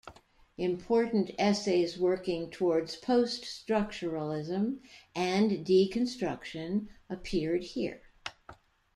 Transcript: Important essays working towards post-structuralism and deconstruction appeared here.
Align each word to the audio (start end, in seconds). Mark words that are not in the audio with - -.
Important 0.57 1.29
essays 1.37 1.99
working 1.99 2.49
towards 2.49 2.95
post-structuralism 2.95 4.79
and 5.13 5.51
deconstruction 5.63 6.87
appeared 7.07 7.61
here. 7.63 8.01